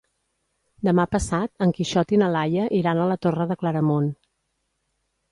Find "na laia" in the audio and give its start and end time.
2.21-2.63